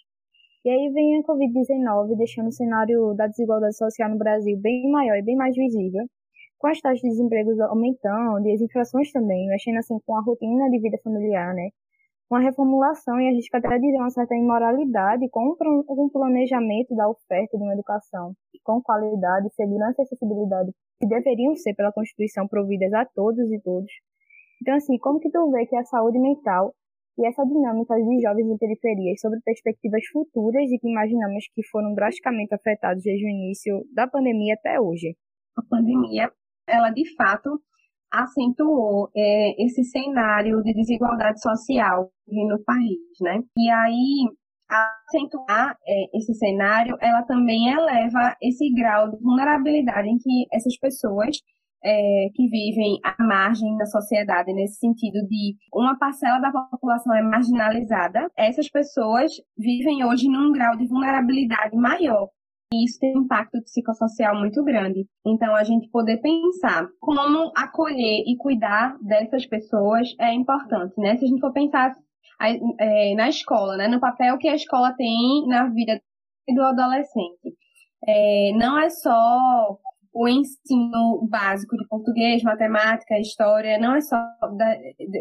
E 0.64 0.70
aí 0.70 0.94
vem 0.94 1.18
a 1.18 1.24
Covid-19 1.24 2.16
deixando 2.16 2.50
o 2.50 2.52
cenário 2.52 3.16
da 3.16 3.26
desigualdade 3.26 3.76
social 3.76 4.12
no 4.12 4.20
Brasil 4.20 4.56
bem 4.62 4.92
maior 4.92 5.18
e 5.18 5.24
bem 5.24 5.36
mais 5.36 5.56
visível, 5.56 6.06
com 6.60 6.68
as 6.68 6.80
taxas 6.80 7.02
de 7.02 7.10
desemprego 7.10 7.60
aumentando 7.64 8.48
e 8.48 8.54
as 8.54 8.62
inflações 8.62 9.12
também, 9.12 9.48
mexendo 9.48 9.78
assim 9.78 9.98
com 10.06 10.16
a 10.16 10.22
rotina 10.22 10.70
de 10.70 10.80
vida 10.80 11.00
familiar, 11.04 11.52
né? 11.56 11.70
Com 12.32 12.38
a 12.38 12.40
reformulação 12.40 13.20
e 13.20 13.28
a 13.28 13.34
gente 13.34 13.50
até 13.52 13.78
dizer 13.78 13.98
uma 13.98 14.10
certa 14.10 14.34
imoralidade 14.34 15.28
com 15.32 15.52
um 15.52 16.08
planejamento 16.10 16.96
da 16.96 17.10
oferta 17.10 17.58
de 17.58 17.62
uma 17.62 17.74
educação 17.74 18.34
com 18.64 18.82
qualidade, 18.82 19.54
segurança 19.54 20.02
e 20.02 20.04
acessibilidade 20.04 20.72
que 20.98 21.08
deveriam 21.08 21.54
ser 21.58 21.74
pela 21.74 21.92
Constituição 21.92 22.48
providas 22.48 22.94
a 22.94 23.04
todos 23.04 23.52
e 23.52 23.60
todos. 23.60 23.92
Então, 24.62 24.76
assim, 24.76 24.98
como 25.00 25.20
que 25.20 25.30
tu 25.30 25.52
vê 25.52 25.66
que 25.66 25.76
a 25.76 25.84
saúde 25.84 26.20
mental 26.20 26.74
e 27.20 27.28
essa 27.28 27.44
dinâmica 27.44 27.96
de 27.96 28.22
jovens 28.22 28.48
em 28.48 28.58
periferias 28.58 29.20
sobre 29.20 29.42
perspectivas 29.44 30.06
futuras 30.14 30.72
e 30.72 30.80
que 30.80 30.88
imaginamos 30.88 31.50
que 31.54 31.68
foram 31.68 31.94
drasticamente 31.94 32.56
afetados 32.56 33.04
desde 33.04 33.26
o 33.26 33.30
início 33.30 33.84
da 33.94 34.08
pandemia 34.08 34.54
até 34.54 34.80
hoje? 34.80 35.18
A 35.58 35.62
pandemia 35.64 36.32
ela 36.66 36.92
de 36.92 37.14
fato 37.14 37.60
acentuou 38.12 39.10
é, 39.16 39.64
esse 39.64 39.84
cenário 39.86 40.62
de 40.64 40.74
desigualdade 40.74 41.42
social 41.42 42.12
no 42.28 42.64
país, 42.64 43.00
né? 43.22 43.42
E 43.58 43.70
aí, 43.70 44.28
acentuar 44.70 45.78
é, 45.88 46.18
esse 46.18 46.34
cenário, 46.36 46.98
ela 47.02 47.24
também 47.24 47.72
eleva 47.72 48.36
esse 48.42 48.72
grau 48.74 49.10
de 49.10 49.18
vulnerabilidade 49.18 50.08
em 50.08 50.18
que 50.18 50.48
essas 50.52 50.78
pessoas 50.78 51.38
é, 51.84 52.28
que 52.36 52.48
vivem 52.48 53.00
à 53.04 53.24
margem 53.24 53.76
da 53.78 53.86
sociedade, 53.86 54.54
nesse 54.54 54.76
sentido 54.76 55.26
de 55.28 55.56
uma 55.74 55.98
parcela 55.98 56.40
da 56.40 56.52
população 56.52 57.14
é 57.16 57.22
marginalizada, 57.22 58.30
essas 58.38 58.70
pessoas 58.70 59.32
vivem 59.58 60.06
hoje 60.06 60.28
num 60.28 60.52
grau 60.52 60.78
de 60.78 60.88
vulnerabilidade 60.88 61.76
maior 61.76 62.30
e 62.74 62.86
isso 62.86 63.00
tem 63.00 63.18
um 63.18 63.24
impacto 63.24 63.62
psicossocial 63.64 64.38
muito 64.38 64.64
grande. 64.64 65.06
Então, 65.26 65.56
a 65.56 65.64
gente 65.64 65.90
poder 65.90 66.18
pensar 66.18 66.88
como 67.00 67.52
acolher 67.56 68.24
e 68.26 68.38
cuidar 68.38 68.98
dessas 69.02 69.46
pessoas 69.46 70.16
é 70.20 70.34
importante, 70.34 70.94
né? 70.98 71.18
Se 71.18 71.26
a 71.26 71.28
gente 71.28 71.42
for 71.42 71.52
pensar 71.52 71.94
é, 72.80 73.14
na 73.16 73.28
escola, 73.30 73.76
né? 73.76 73.88
No 73.88 74.00
papel 74.00 74.38
que 74.38 74.48
a 74.48 74.56
escola 74.56 74.94
tem 74.94 75.46
na 75.48 75.68
vida 75.68 76.02
do 76.48 76.62
adolescente. 76.62 77.56
É, 78.08 78.52
não 78.56 78.80
é 78.80 78.90
só 78.90 79.78
o 80.14 80.28
ensino 80.28 81.28
básico 81.30 81.78
de 81.78 81.88
português, 81.88 82.44
matemática, 82.44 83.20
história, 83.20 83.78
não 83.80 83.96
é 83.96 84.02
só 84.02 84.18
da, 84.58 84.78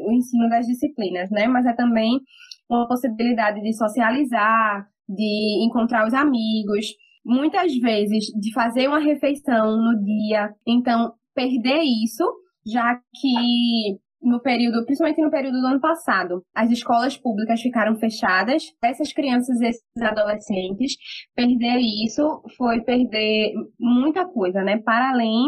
o 0.07 0.13
ensino 0.13 0.49
das 0.49 0.67
disciplinas, 0.67 1.31
né? 1.31 1.47
Mas 1.47 1.67
é 1.67 1.73
também 1.73 2.21
uma 2.69 2.87
possibilidade 2.87 3.61
de 3.61 3.73
socializar, 3.73 4.89
de 5.09 5.65
encontrar 5.65 6.07
os 6.07 6.15
amigos, 6.15 6.87
muitas 7.25 7.75
vezes 7.77 8.27
de 8.41 8.53
fazer 8.53 8.89
uma 8.89 9.01
refeição 9.01 9.77
no 9.77 10.03
dia, 10.03 10.51
então 10.67 11.13
perder 11.35 11.83
isso, 11.83 12.25
já 12.67 12.97
que 13.21 13.99
no 14.23 14.41
período, 14.41 14.85
principalmente 14.85 15.23
no 15.23 15.31
período 15.31 15.61
do 15.61 15.67
ano 15.67 15.81
passado, 15.81 16.43
as 16.55 16.71
escolas 16.71 17.17
públicas 17.17 17.61
ficaram 17.61 17.97
fechadas. 17.99 18.65
Essas 18.83 19.13
crianças, 19.13 19.61
esses 19.61 20.03
adolescentes, 20.03 20.95
perder 21.35 21.79
isso 21.79 22.43
foi 22.57 22.83
perder 22.83 23.53
muita 23.79 24.27
coisa, 24.27 24.63
né? 24.63 24.79
Para 24.79 25.11
além 25.11 25.47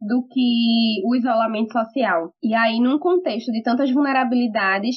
do 0.00 0.26
que 0.26 1.02
o 1.04 1.14
isolamento 1.14 1.72
social. 1.72 2.32
E 2.42 2.54
aí, 2.54 2.80
num 2.80 2.98
contexto 2.98 3.50
de 3.52 3.62
tantas 3.62 3.90
vulnerabilidades, 3.90 4.96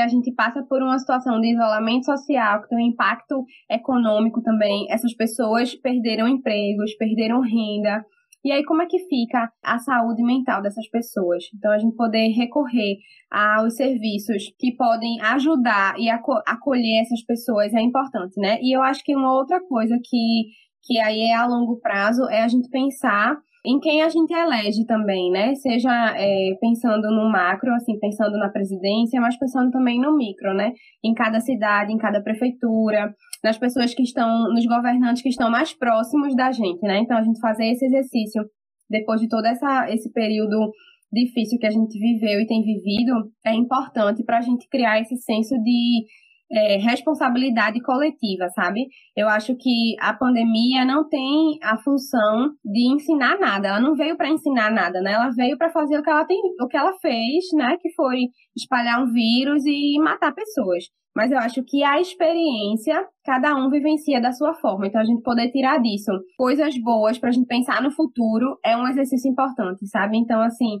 a 0.00 0.08
gente 0.08 0.32
passa 0.32 0.62
por 0.62 0.82
uma 0.82 0.98
situação 0.98 1.40
de 1.40 1.52
isolamento 1.52 2.06
social, 2.06 2.62
que 2.62 2.68
tem 2.68 2.78
um 2.78 2.90
impacto 2.90 3.44
econômico 3.70 4.42
também, 4.42 4.86
essas 4.90 5.14
pessoas 5.14 5.74
perderam 5.74 6.28
empregos, 6.28 6.94
perderam 6.96 7.40
renda. 7.40 8.04
E 8.44 8.52
aí, 8.52 8.64
como 8.64 8.82
é 8.82 8.86
que 8.86 8.98
fica 9.08 9.50
a 9.64 9.78
saúde 9.78 10.22
mental 10.22 10.62
dessas 10.62 10.88
pessoas? 10.88 11.44
Então, 11.54 11.72
a 11.72 11.78
gente 11.78 11.96
poder 11.96 12.28
recorrer 12.28 12.96
aos 13.30 13.74
serviços 13.74 14.44
que 14.58 14.74
podem 14.76 15.20
ajudar 15.20 15.98
e 15.98 16.08
acolher 16.08 17.02
essas 17.02 17.22
pessoas 17.24 17.74
é 17.74 17.80
importante, 17.80 18.40
né? 18.40 18.58
E 18.62 18.74
eu 18.74 18.82
acho 18.82 19.02
que 19.02 19.14
uma 19.14 19.34
outra 19.34 19.60
coisa 19.66 19.98
que, 20.02 20.46
que 20.84 20.98
aí 20.98 21.22
é 21.22 21.34
a 21.34 21.46
longo 21.46 21.80
prazo 21.80 22.28
é 22.28 22.42
a 22.42 22.48
gente 22.48 22.70
pensar 22.70 23.36
em 23.68 23.78
quem 23.80 24.00
a 24.00 24.08
gente 24.08 24.32
elege 24.32 24.86
também, 24.86 25.30
né? 25.30 25.54
Seja 25.56 25.90
é, 26.16 26.56
pensando 26.58 27.10
no 27.10 27.30
macro, 27.30 27.70
assim, 27.74 27.98
pensando 27.98 28.38
na 28.38 28.48
presidência, 28.48 29.20
mas 29.20 29.38
pensando 29.38 29.70
também 29.70 30.00
no 30.00 30.16
micro, 30.16 30.54
né? 30.54 30.72
Em 31.04 31.12
cada 31.12 31.38
cidade, 31.38 31.92
em 31.92 31.98
cada 31.98 32.22
prefeitura, 32.22 33.12
nas 33.44 33.58
pessoas 33.58 33.92
que 33.92 34.02
estão, 34.02 34.50
nos 34.54 34.64
governantes 34.64 35.22
que 35.22 35.28
estão 35.28 35.50
mais 35.50 35.74
próximos 35.74 36.34
da 36.34 36.50
gente, 36.50 36.80
né? 36.80 37.00
Então 37.00 37.18
a 37.18 37.22
gente 37.22 37.38
fazer 37.40 37.66
esse 37.66 37.84
exercício 37.84 38.42
depois 38.88 39.20
de 39.20 39.28
todo 39.28 39.44
essa, 39.44 39.90
esse 39.90 40.10
período 40.12 40.72
difícil 41.12 41.58
que 41.58 41.66
a 41.66 41.70
gente 41.70 41.98
viveu 41.98 42.40
e 42.40 42.46
tem 42.46 42.62
vivido, 42.62 43.30
é 43.44 43.54
importante 43.54 44.24
para 44.24 44.38
a 44.38 44.42
gente 44.42 44.66
criar 44.68 44.98
esse 44.98 45.16
senso 45.16 45.54
de 45.62 46.06
é, 46.50 46.76
responsabilidade 46.76 47.80
coletiva, 47.82 48.48
sabe? 48.50 48.86
Eu 49.16 49.28
acho 49.28 49.54
que 49.56 49.94
a 50.00 50.12
pandemia 50.14 50.84
não 50.84 51.08
tem 51.08 51.58
a 51.62 51.76
função 51.78 52.50
de 52.64 52.92
ensinar 52.92 53.38
nada. 53.38 53.68
Ela 53.68 53.80
não 53.80 53.94
veio 53.94 54.16
para 54.16 54.30
ensinar 54.30 54.70
nada, 54.70 55.00
né? 55.00 55.12
Ela 55.12 55.30
veio 55.30 55.58
para 55.58 55.70
fazer 55.70 55.98
o 55.98 56.02
que 56.02 56.10
ela 56.10 56.24
tem, 56.24 56.40
o 56.60 56.66
que 56.66 56.76
ela 56.76 56.92
fez, 57.00 57.44
né? 57.54 57.76
Que 57.80 57.92
foi 57.94 58.28
espalhar 58.56 59.02
um 59.02 59.12
vírus 59.12 59.64
e 59.66 59.98
matar 60.00 60.32
pessoas. 60.32 60.84
Mas 61.18 61.32
eu 61.32 61.38
acho 61.38 61.64
que 61.64 61.82
a 61.82 62.00
experiência, 62.00 63.04
cada 63.24 63.56
um 63.56 63.68
vivencia 63.70 64.20
da 64.20 64.30
sua 64.30 64.54
forma. 64.54 64.86
Então, 64.86 65.00
a 65.00 65.04
gente 65.04 65.20
poder 65.22 65.50
tirar 65.50 65.78
disso 65.78 66.12
coisas 66.36 66.80
boas 66.80 67.18
para 67.18 67.30
a 67.30 67.32
gente 67.32 67.46
pensar 67.46 67.82
no 67.82 67.90
futuro 67.90 68.56
é 68.64 68.76
um 68.76 68.86
exercício 68.86 69.28
importante, 69.28 69.84
sabe? 69.88 70.16
Então, 70.16 70.40
assim, 70.40 70.78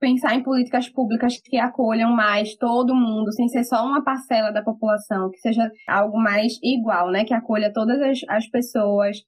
pensar 0.00 0.34
em 0.34 0.42
políticas 0.42 0.88
públicas 0.88 1.34
que 1.44 1.58
acolham 1.58 2.10
mais 2.10 2.56
todo 2.56 2.94
mundo, 2.94 3.30
sem 3.32 3.46
ser 3.48 3.62
só 3.64 3.84
uma 3.84 4.02
parcela 4.02 4.50
da 4.50 4.62
população, 4.62 5.30
que 5.30 5.38
seja 5.38 5.70
algo 5.86 6.18
mais 6.18 6.54
igual, 6.62 7.10
né? 7.10 7.24
Que 7.24 7.34
acolha 7.34 7.72
todas 7.72 8.00
as, 8.00 8.18
as 8.28 8.48
pessoas. 8.48 9.18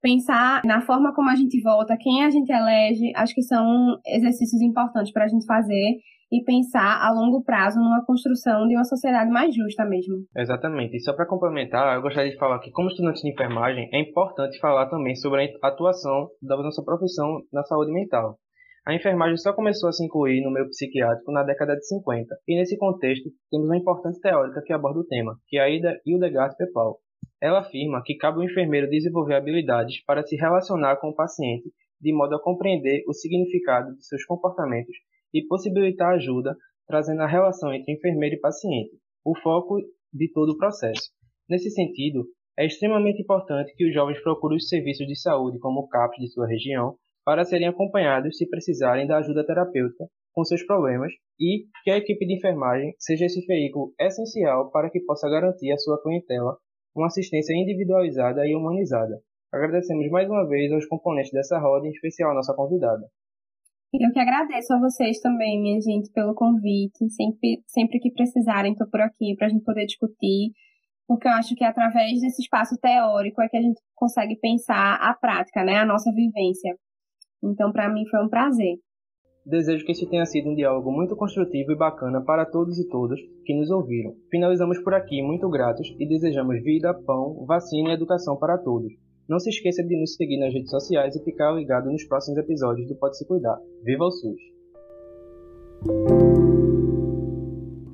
Pensar 0.00 0.62
na 0.64 0.80
forma 0.80 1.14
como 1.14 1.30
a 1.30 1.36
gente 1.36 1.60
vota, 1.62 1.96
quem 2.00 2.24
a 2.24 2.30
gente 2.30 2.50
elege, 2.50 3.12
acho 3.14 3.34
que 3.34 3.42
são 3.42 3.96
exercícios 4.04 4.60
importantes 4.60 5.12
para 5.12 5.24
a 5.24 5.28
gente 5.28 5.46
fazer 5.46 5.98
e 6.32 6.42
pensar 6.42 6.98
a 7.06 7.12
longo 7.12 7.44
prazo 7.44 7.78
numa 7.78 8.04
construção 8.04 8.66
de 8.66 8.74
uma 8.74 8.84
sociedade 8.84 9.30
mais 9.30 9.54
justa 9.54 9.84
mesmo. 9.84 10.16
Exatamente. 10.34 10.96
E 10.96 11.00
só 11.00 11.12
para 11.12 11.26
complementar, 11.26 11.94
eu 11.94 12.02
gostaria 12.02 12.32
de 12.32 12.38
falar 12.38 12.58
que, 12.60 12.70
como 12.70 12.88
estudante 12.88 13.20
de 13.20 13.30
enfermagem, 13.30 13.88
é 13.92 14.00
importante 14.00 14.58
falar 14.58 14.86
também 14.86 15.14
sobre 15.14 15.42
a 15.62 15.68
atuação 15.68 16.28
da 16.40 16.56
nossa 16.56 16.82
profissão 16.82 17.42
na 17.52 17.62
saúde 17.64 17.92
mental. 17.92 18.38
A 18.84 18.92
enfermagem 18.92 19.36
só 19.36 19.52
começou 19.52 19.88
a 19.88 19.92
se 19.92 20.04
incluir 20.04 20.42
no 20.42 20.50
meio 20.50 20.68
psiquiátrico 20.68 21.30
na 21.30 21.44
década 21.44 21.76
de 21.76 21.86
50, 21.86 22.34
e 22.48 22.56
nesse 22.56 22.76
contexto 22.76 23.30
temos 23.48 23.68
uma 23.68 23.76
importante 23.76 24.20
teórica 24.20 24.60
que 24.60 24.72
aborda 24.72 24.98
o 24.98 25.06
tema, 25.06 25.36
que 25.46 25.56
é 25.56 25.60
a 25.60 26.00
Hildegard 26.04 26.56
Pepal. 26.56 26.98
Ela 27.40 27.60
afirma 27.60 28.02
que 28.04 28.16
cabe 28.16 28.38
ao 28.38 28.44
enfermeiro 28.44 28.90
desenvolver 28.90 29.34
habilidades 29.34 30.04
para 30.04 30.24
se 30.24 30.34
relacionar 30.34 30.96
com 30.96 31.10
o 31.10 31.14
paciente 31.14 31.70
de 32.00 32.12
modo 32.12 32.34
a 32.34 32.42
compreender 32.42 33.04
o 33.06 33.12
significado 33.12 33.94
de 33.94 34.04
seus 34.04 34.24
comportamentos 34.24 34.96
e 35.32 35.46
possibilitar 35.46 36.14
ajuda, 36.14 36.56
trazendo 36.84 37.22
a 37.22 37.28
relação 37.28 37.72
entre 37.72 37.92
enfermeiro 37.92 38.34
e 38.34 38.40
paciente, 38.40 38.90
o 39.24 39.38
foco 39.38 39.76
de 40.12 40.28
todo 40.32 40.50
o 40.50 40.58
processo. 40.58 41.12
Nesse 41.48 41.70
sentido, 41.70 42.24
é 42.58 42.66
extremamente 42.66 43.22
importante 43.22 43.72
que 43.76 43.86
os 43.86 43.94
jovens 43.94 44.20
procurem 44.20 44.56
os 44.56 44.68
serviços 44.68 45.06
de 45.06 45.14
saúde 45.14 45.60
como 45.60 45.80
o 45.80 45.88
CAPS 45.88 46.18
de 46.18 46.32
sua 46.32 46.48
região 46.48 46.96
para 47.24 47.44
serem 47.44 47.68
acompanhados 47.68 48.36
se 48.36 48.48
precisarem 48.48 49.06
da 49.06 49.18
ajuda 49.18 49.46
terapêutica 49.46 50.04
com 50.32 50.44
seus 50.44 50.62
problemas 50.64 51.12
e 51.38 51.66
que 51.84 51.90
a 51.90 51.98
equipe 51.98 52.26
de 52.26 52.36
enfermagem 52.36 52.94
seja 52.98 53.26
esse 53.26 53.44
veículo 53.46 53.92
essencial 54.00 54.70
para 54.70 54.90
que 54.90 55.00
possa 55.00 55.28
garantir 55.28 55.70
à 55.72 55.76
sua 55.76 56.02
clientela 56.02 56.56
uma 56.94 57.06
assistência 57.06 57.54
individualizada 57.54 58.46
e 58.46 58.54
humanizada. 58.54 59.20
Agradecemos 59.52 60.08
mais 60.10 60.28
uma 60.28 60.48
vez 60.48 60.72
aos 60.72 60.86
componentes 60.86 61.32
dessa 61.32 61.58
roda, 61.58 61.86
em 61.86 61.90
especial 61.90 62.30
a 62.30 62.34
nossa 62.34 62.54
convidada. 62.54 63.06
Eu 63.92 64.10
que 64.10 64.18
agradeço 64.18 64.72
a 64.72 64.80
vocês 64.80 65.20
também, 65.20 65.60
minha 65.60 65.78
gente, 65.78 66.10
pelo 66.12 66.34
convite. 66.34 67.10
Sempre, 67.10 67.62
sempre 67.66 67.98
que 68.00 68.10
precisarem, 68.10 68.72
estou 68.72 68.88
por 68.88 69.02
aqui 69.02 69.34
para 69.36 69.48
a 69.48 69.50
gente 69.50 69.64
poder 69.64 69.84
discutir, 69.84 70.52
porque 71.06 71.28
eu 71.28 71.32
acho 71.32 71.54
que 71.54 71.62
através 71.62 72.22
desse 72.22 72.40
espaço 72.40 72.78
teórico 72.80 73.42
é 73.42 73.48
que 73.50 73.56
a 73.58 73.60
gente 73.60 73.78
consegue 73.94 74.36
pensar 74.36 74.94
a 74.94 75.12
prática, 75.12 75.62
né, 75.62 75.76
a 75.76 75.84
nossa 75.84 76.10
vivência. 76.10 76.74
Então, 77.42 77.72
para 77.72 77.92
mim, 77.92 78.06
foi 78.06 78.24
um 78.24 78.28
prazer. 78.28 78.76
Desejo 79.44 79.84
que 79.84 79.90
esse 79.90 80.08
tenha 80.08 80.24
sido 80.24 80.50
um 80.50 80.54
diálogo 80.54 80.92
muito 80.92 81.16
construtivo 81.16 81.72
e 81.72 81.76
bacana 81.76 82.20
para 82.24 82.46
todos 82.46 82.78
e 82.78 82.88
todas 82.88 83.18
que 83.44 83.54
nos 83.54 83.70
ouviram. 83.70 84.14
Finalizamos 84.30 84.78
por 84.78 84.94
aqui 84.94 85.20
muito 85.20 85.48
gratos 85.50 85.92
e 85.98 86.06
desejamos 86.06 86.62
vida, 86.62 86.94
pão, 86.94 87.44
vacina 87.44 87.90
e 87.90 87.94
educação 87.94 88.36
para 88.36 88.56
todos. 88.56 88.92
Não 89.28 89.40
se 89.40 89.50
esqueça 89.50 89.82
de 89.82 89.98
nos 89.98 90.14
seguir 90.14 90.38
nas 90.38 90.52
redes 90.52 90.70
sociais 90.70 91.16
e 91.16 91.24
ficar 91.24 91.52
ligado 91.52 91.90
nos 91.90 92.04
próximos 92.04 92.38
episódios 92.38 92.86
do 92.86 92.94
Pode 92.94 93.18
Se 93.18 93.26
Cuidar. 93.26 93.58
Viva 93.82 94.04
o 94.04 94.10
SUS! 94.10 94.40